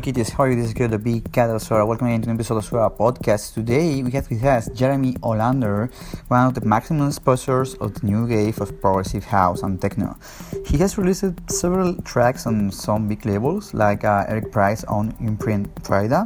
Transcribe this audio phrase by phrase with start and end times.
[0.00, 0.56] Hello kitties, how are you?
[0.56, 1.86] This is good, the big cat of Suara.
[1.86, 3.52] Welcome into an episode of Suara Podcast.
[3.52, 5.92] Today we have with us Jeremy Olander,
[6.28, 10.16] one of the maximum sponsors of the new wave of progressive house and techno.
[10.64, 15.68] He has released several tracks on some big labels like uh, Eric Prydz on Imprint
[15.82, 16.24] Pryda.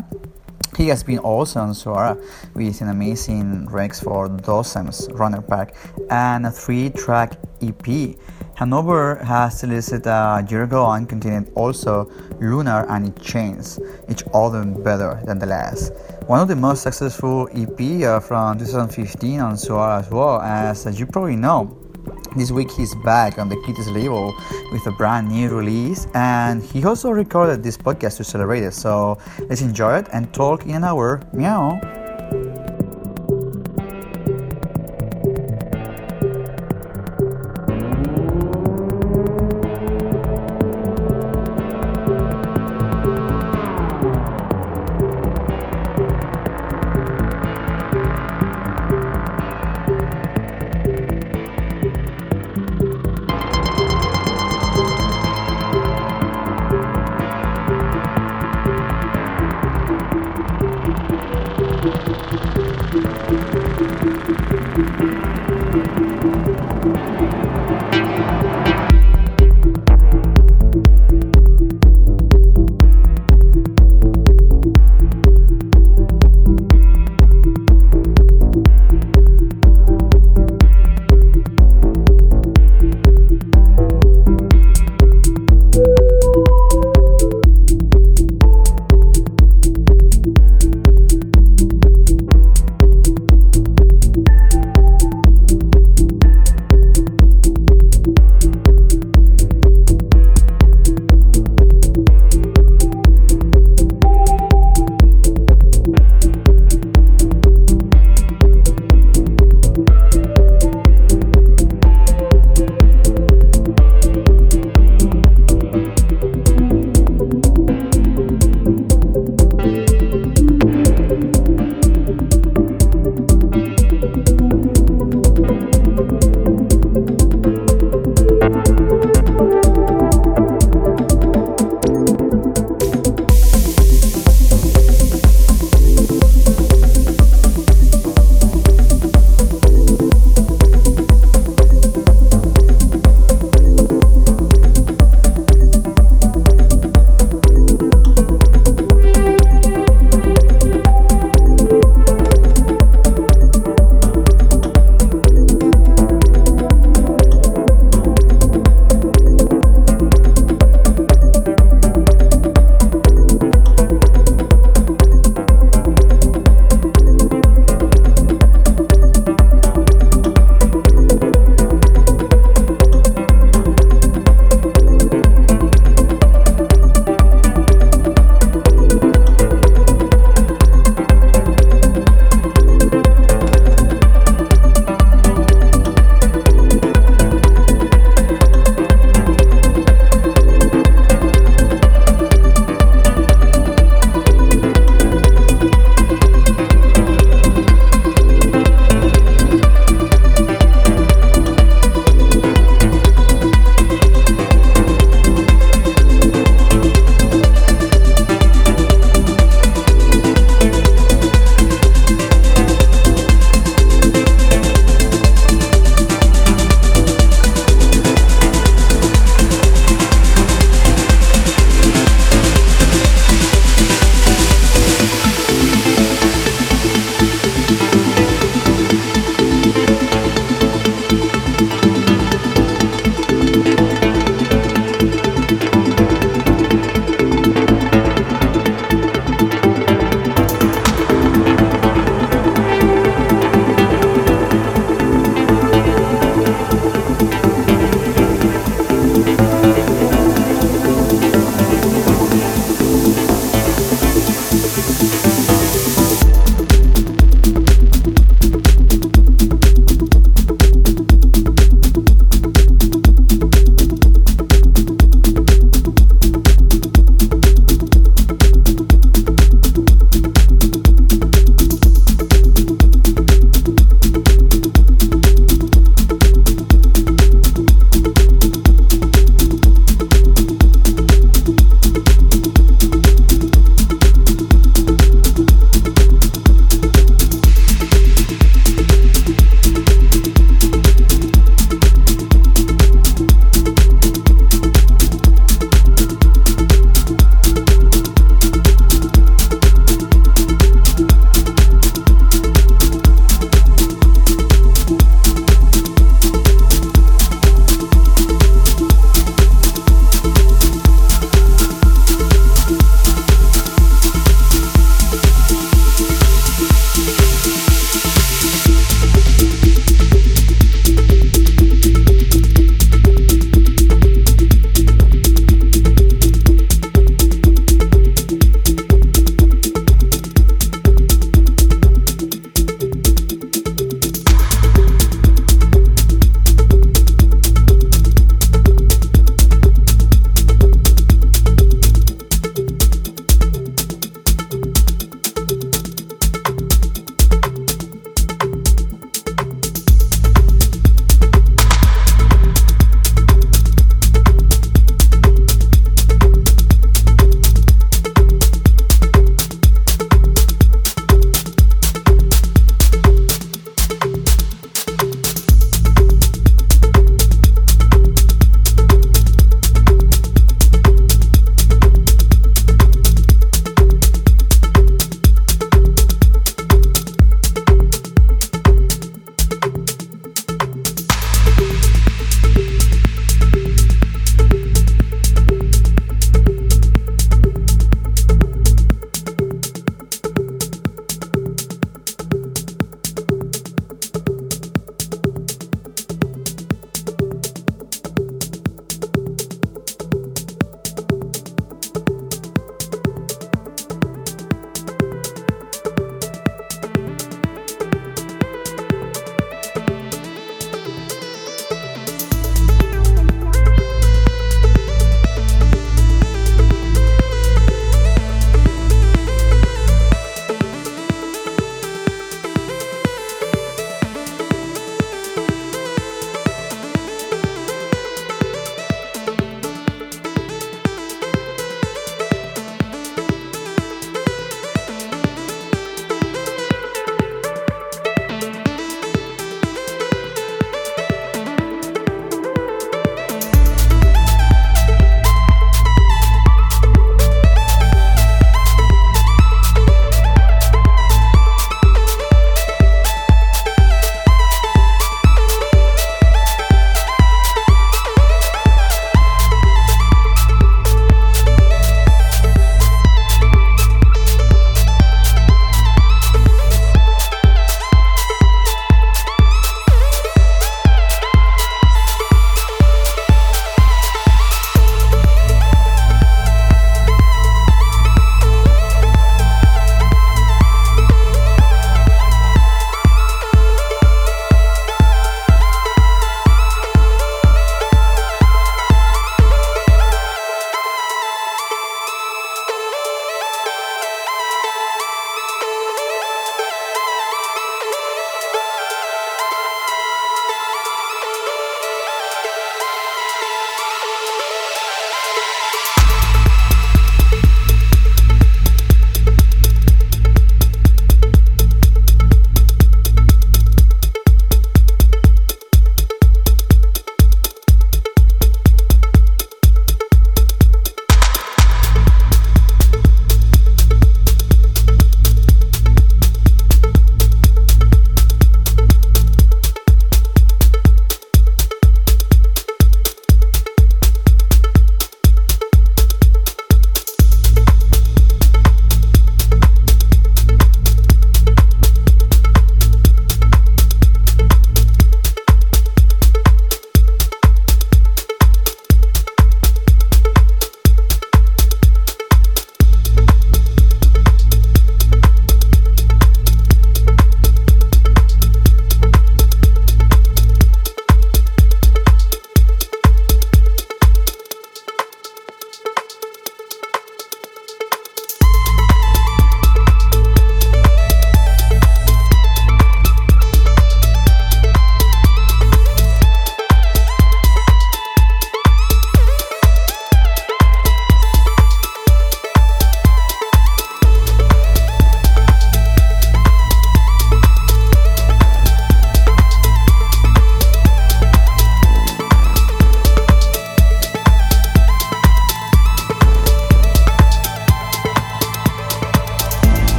[0.76, 2.14] He has been also on Suara
[2.54, 5.74] with an amazing Rex for Dosem's Runner Pack
[6.10, 8.16] and a three track EP.
[8.56, 12.08] Hanover has released a year ago and contained also
[12.40, 15.92] Lunar and It Chains, each other better than the last.
[16.26, 21.00] One of the most successful EP uh, from 2015 on Suara as well, as, as
[21.00, 21.76] you probably know.
[22.36, 24.34] This week he's back on the Kitties label
[24.70, 28.74] with a brand new release, and he also recorded this podcast to celebrate it.
[28.74, 31.20] So let's enjoy it and talk in an hour.
[31.32, 32.03] Meow.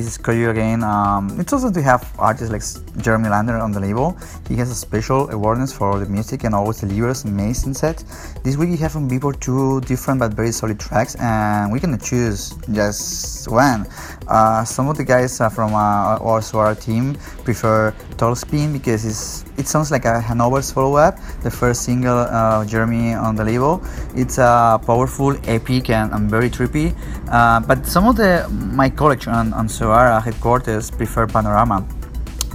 [0.00, 0.82] This is Coyu again.
[0.82, 2.64] Um, it's awesome to have artists like
[3.04, 4.16] Jeremy Olander on the label.
[4.48, 8.32] He has a special awareness for the music and always delivers amazing sets.
[8.42, 11.98] This week we have on Beatport two different but very solid tracks, and we can
[11.98, 13.86] choose just one.
[14.26, 19.90] Uh, some of the guys from uh, our team prefer Tall Spin because it sounds
[19.90, 23.82] like a Hanover's follow-up, the first single uh, Jeremy on the label.
[24.16, 26.96] It's uh, powerful, epic, and, and very trippy.
[27.30, 31.86] Uh, but some of the my collection on, on Suara headquarters prefer Panorama.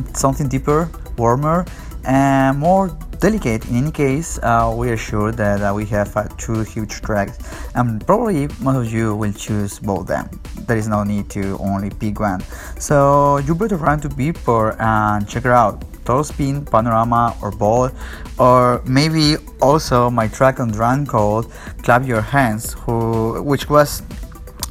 [0.09, 1.65] It's something deeper, warmer,
[2.03, 3.65] and more delicate.
[3.69, 7.37] In any case, uh, we are sure that uh, we have two huge tracks,
[7.75, 10.29] and probably most of you will choose both them.
[10.67, 12.41] There is no need to only pick one.
[12.77, 15.83] So you better run to Beatport and check it out.
[16.05, 17.89] Tall Spin, Panorama, or Ball,
[18.37, 21.49] or maybe also my track on Drumcode
[21.81, 24.03] "Clap Your Hands," who, which was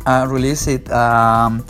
[0.06, 1.64] uh, released it um,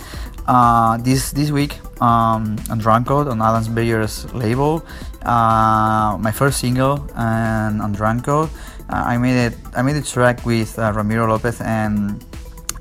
[0.46, 4.84] uh, this this week um, on Drumcode on Adam Beyer's label.
[5.22, 8.50] Uh, my first single and on Drumcode.
[8.90, 9.54] Uh, I made it.
[9.74, 12.22] I made a track with uh, Ramiro Lopez, and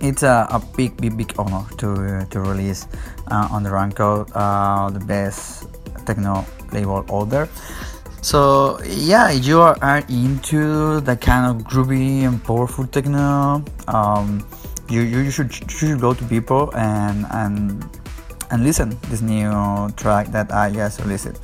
[0.01, 2.87] it's a, a, big, big, big honor to to release
[3.31, 5.67] uh, on the Drumcode uh, the best
[6.05, 7.47] techno label out there.
[8.21, 13.63] So yeah, if you are, into that kind of groovy and powerful techno.
[13.87, 14.45] Um,
[14.89, 17.83] you, you should you should go to people and and
[18.51, 21.39] and listen this new track that I just released.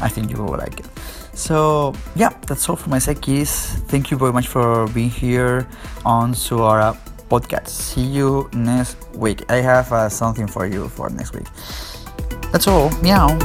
[0.00, 0.86] I think you will like it.
[1.34, 3.76] So yeah, that's all for my side, kids.
[3.88, 5.68] Thank you very much for being here
[6.04, 6.96] on Suara
[7.28, 7.68] podcast.
[7.68, 9.44] See you next week.
[9.50, 11.46] I have uh, something for you for next week.
[12.52, 12.90] That's all.
[13.02, 13.36] Meow.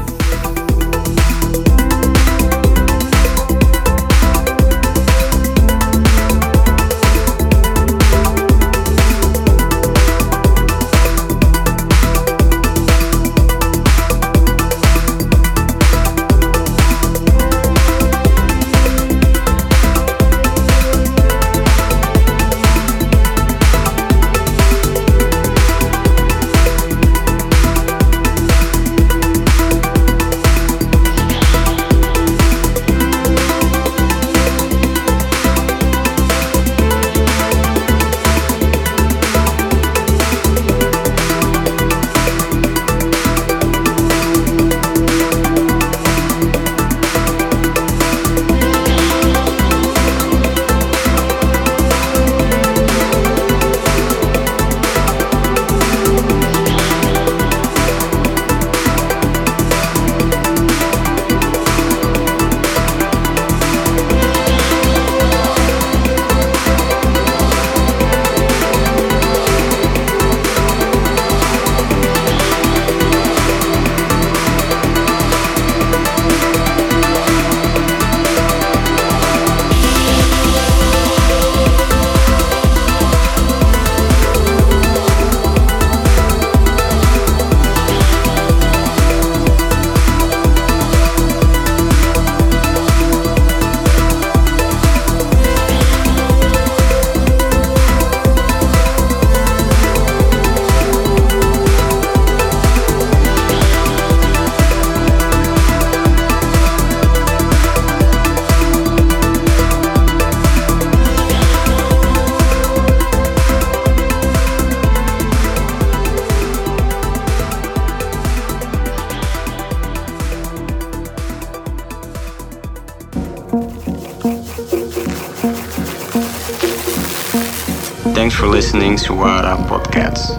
[128.61, 130.37] Listening to Suara Podcasts.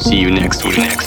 [0.00, 1.01] See you next week.